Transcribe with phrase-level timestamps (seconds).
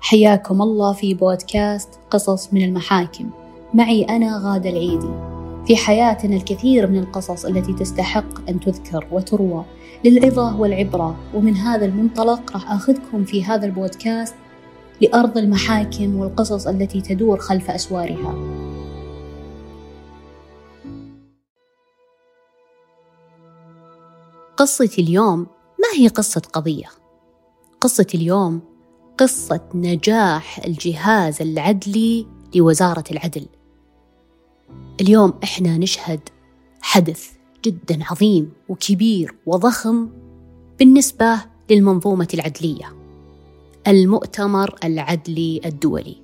[0.00, 3.30] حياكم الله في بودكاست قصص من المحاكم.
[3.74, 5.10] معي أنا غادة العيدي.
[5.66, 9.64] في حياتنا الكثير من القصص التي تستحق أن تذكر وتروى
[10.04, 11.16] للعظة والعبرة.
[11.34, 14.34] ومن هذا المنطلق راح أخذكم في هذا البودكاست
[15.00, 18.34] لأرض المحاكم والقصص التي تدور خلف أسوارها.
[24.56, 25.38] قصتي اليوم
[25.78, 26.86] ما هي قصة قضية؟
[27.80, 28.60] قصة اليوم
[29.18, 33.46] قصة نجاح الجهاز العدلي لوزارة العدل.
[35.00, 36.20] اليوم إحنا نشهد
[36.80, 37.30] حدث
[37.64, 40.08] جدا عظيم وكبير وضخم
[40.78, 42.96] بالنسبة للمنظومة العدلية
[43.86, 46.16] المؤتمر العدلي الدولي.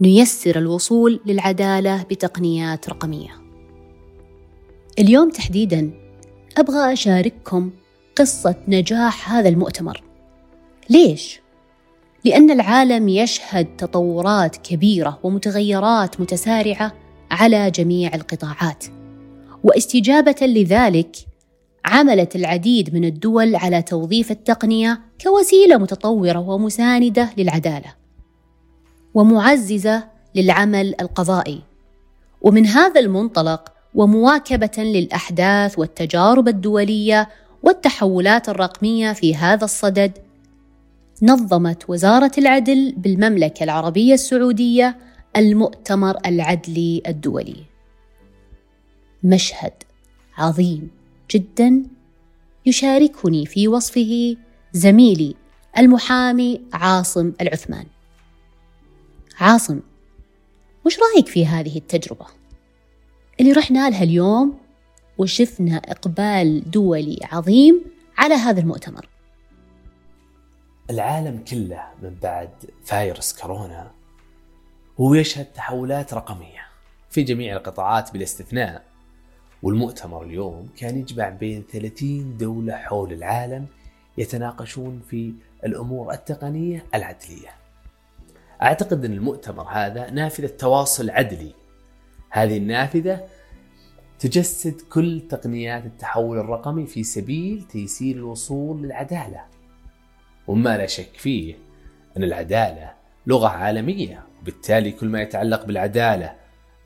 [0.00, 3.42] نيسر الوصول للعدالة بتقنيات رقمية.
[4.98, 5.90] اليوم تحديدا
[6.58, 7.70] أبغى أشارككم
[8.16, 10.11] قصة نجاح هذا المؤتمر.
[10.90, 11.40] ليش؟
[12.24, 16.92] لأن العالم يشهد تطورات كبيرة ومتغيرات متسارعة
[17.30, 18.84] على جميع القطاعات
[19.64, 21.16] واستجابة لذلك
[21.84, 27.94] عملت العديد من الدول على توظيف التقنية كوسيلة متطورة ومساندة للعدالة
[29.14, 31.62] ومعززة للعمل القضائي
[32.42, 37.28] ومن هذا المنطلق ومواكبة للأحداث والتجارب الدولية
[37.62, 40.12] والتحولات الرقمية في هذا الصدد
[41.22, 44.98] نظمت وزارة العدل بالمملكة العربية السعودية
[45.36, 47.56] المؤتمر العدلي الدولي.
[49.24, 49.72] مشهد
[50.36, 50.90] عظيم
[51.30, 51.82] جدا
[52.66, 54.36] يشاركني في وصفه
[54.72, 55.34] زميلي
[55.78, 57.86] المحامي عاصم العثمان.
[59.40, 59.80] عاصم،
[60.86, 62.26] وش رأيك في هذه التجربة؟
[63.40, 64.58] اللي رحنا لها اليوم
[65.18, 67.84] وشفنا إقبال دولي عظيم
[68.18, 69.11] على هذا المؤتمر.
[70.92, 72.50] العالم كله من بعد
[72.84, 73.90] فايروس كورونا
[75.00, 76.60] هو يشهد تحولات رقمية
[77.10, 78.84] في جميع القطاعات بلا استثناء.
[79.62, 83.66] والمؤتمر اليوم كان يجمع بين 30 دولة حول العالم
[84.18, 85.32] يتناقشون في
[85.64, 87.48] الأمور التقنية العدلية.
[88.62, 91.54] أعتقد أن المؤتمر هذا نافذة تواصل عدلي.
[92.30, 93.28] هذه النافذة
[94.18, 99.51] تجسد كل تقنيات التحول الرقمي في سبيل تيسير الوصول للعدالة.
[100.46, 101.54] وما لا شك فيه
[102.16, 102.92] أن العدالة
[103.26, 104.26] لغة عالمية.
[104.42, 106.36] وبالتالي كل ما يتعلق بالعدالة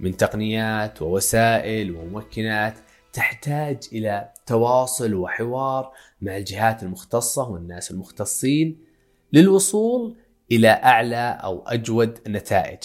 [0.00, 2.74] من تقنيات ووسائل وممكنات
[3.12, 8.84] تحتاج إلى تواصل وحوار مع الجهات المختصة والناس المختصين
[9.32, 10.16] للوصول
[10.52, 12.78] إلى أعلى أو أجود النتائج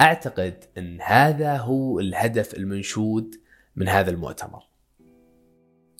[0.00, 3.34] أعتقد أن هذا هو الهدف المنشود
[3.76, 4.62] من هذا المؤتمر.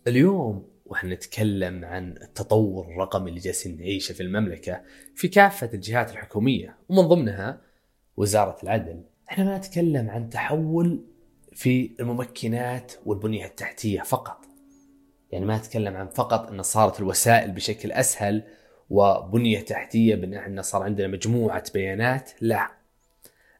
[0.06, 4.82] اليوم وإحنا نتكلم عن التطور الرقمي اللي جالسين نعيشه في المملكة
[5.14, 7.60] في كافة الجهات الحكومية ومن ضمنها
[8.16, 11.04] وزارة العدل، إحنا ما نتكلم عن تحول
[11.52, 14.44] في الممكنات والبنية التحتية فقط.
[15.32, 18.42] يعني ما نتكلم عن فقط إن صارت الوسائل بشكل أسهل
[18.90, 22.70] وبنية تحتية بأن إحنا صار عندنا مجموعة بيانات، لا.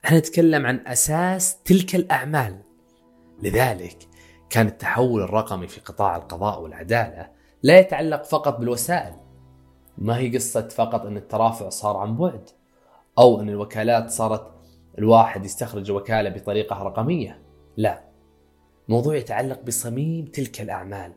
[0.04, 2.58] إحنا نتكلم عن أساس تلك الأعمال.
[3.42, 3.98] لذلك
[4.50, 7.30] كان التحول الرقمي في قطاع القضاء والعدالة
[7.62, 9.12] لا يتعلق فقط بالوسائل.
[9.98, 12.48] ما هي قصة فقط أن الترافع صار عن بعد
[13.18, 14.50] أو أن الوكالات صارت
[14.98, 17.42] الواحد يستخرج وكالة بطريقة رقمية.
[17.76, 18.04] لا
[18.88, 21.12] الموضوع يتعلق بصميم تلك الأعمال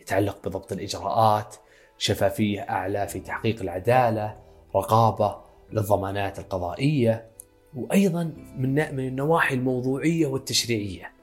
[0.00, 1.56] يتعلق بضبط الإجراءات
[1.98, 4.36] شفافية أعلى في تحقيق العدالة
[4.76, 5.36] رقابة
[5.72, 7.30] للضمانات القضائية
[7.74, 8.24] وأيضا
[8.56, 11.17] من النواحي الموضوعية والتشريعية.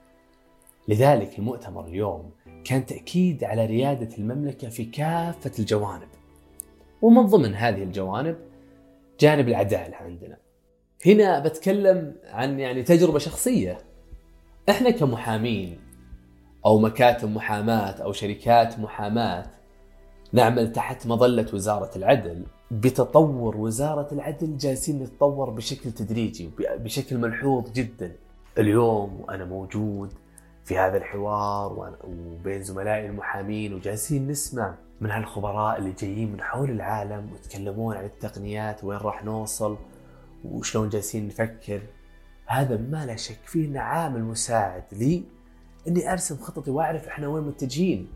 [0.88, 2.32] لذلك المؤتمر اليوم
[2.64, 6.08] كان تأكيد على ريادة المملكة في كافة الجوانب.
[7.02, 8.36] ومن ضمن هذه الجوانب
[9.20, 10.38] جانب العدالة عندنا.
[11.06, 13.78] هنا بتكلم عن يعني تجربة شخصية.
[14.70, 15.80] إحنا كمحامين
[16.66, 19.46] أو مكاتب محاماة أو شركات محاماة
[20.34, 28.16] نعمل تحت مظلة وزارة العدل بتطور وزارة العدل جالسين نتطور بشكل تدريجي بشكل ملحوظ جدا.
[28.58, 30.14] اليوم وأنا موجود
[30.66, 37.32] في هذا الحوار وبين زملائي المحامين وجالسين نسمع من هالخبراء اللي جايين من حول العالم
[37.32, 39.78] ويتكلمون عن التقنيات وين راح نوصل
[40.46, 41.82] وشلون جالسين نفكر
[42.46, 45.24] هذا ما لا شك فيه إنه عامل مساعد لي
[45.88, 48.08] إني أرسم خططي وأعرف إحنا وين متجهين.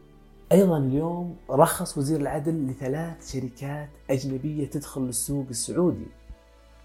[0.52, 6.08] أيضا اليوم رخص وزير العدل لثلاث شركات أجنبية تدخل للسوق السعودي.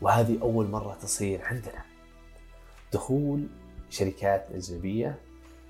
[0.00, 1.84] وهذه أول مرة تصير عندنا.
[2.92, 3.46] دخول
[3.90, 5.18] شركات أجنبية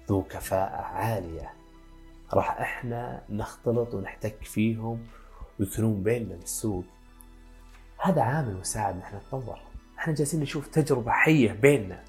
[0.08, 1.52] ذو كفاءة عالية.
[2.32, 5.06] راح إحنا نختلط ونحتك فيهم
[5.60, 6.84] ويكونون بيننا بالسوق.
[7.98, 9.58] هذا عامل مساعد نحن نتطور.
[9.98, 12.04] إحنا جالسين نشوف تجربة حية بيننا.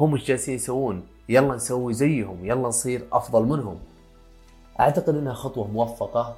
[0.00, 3.80] هم مش جالسين يسوون؟ يلا نسوي زيهم يلا نصير أفضل منهم.
[4.80, 6.36] أعتقد أنها خطوة موفقة.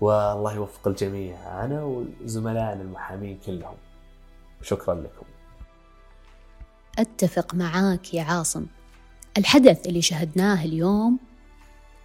[0.00, 3.76] والله يوفق الجميع أنا وزملائنا المحامين كلهم.
[4.62, 5.26] شكرا لكم.
[6.98, 8.66] أتفق معاك يا عاصم.
[9.38, 11.18] الحدث اللي شهدناه اليوم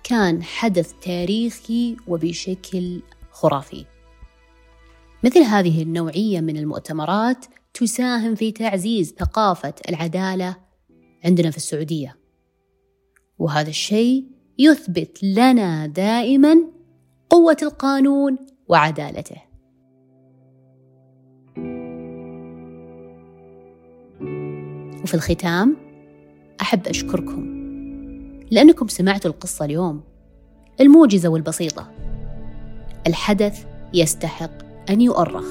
[0.04, 3.01] كان حدث تاريخي وبشكل
[3.31, 3.86] خرافي.
[5.24, 10.57] مثل هذه النوعية من المؤتمرات تساهم في تعزيز ثقافة العدالة
[11.25, 12.18] عندنا في السعودية.
[13.39, 14.25] وهذا الشيء
[14.60, 16.56] يثبت لنا دائما
[17.30, 18.38] قوة القانون
[18.68, 19.42] وعدالته.
[25.04, 25.84] وفي الختام
[26.65, 27.45] أحب أشكركم
[28.51, 30.01] لأنكم سمعتوا القصة اليوم
[30.81, 31.91] الموجزة والبسيطة.
[33.07, 34.51] الحدث يستحق
[34.89, 35.45] أن يؤرخ.